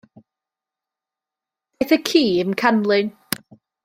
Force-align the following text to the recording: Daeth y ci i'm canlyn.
Daeth 1.77 1.93
y 1.97 1.99
ci 2.11 2.23
i'm 2.45 2.57
canlyn. 2.63 3.13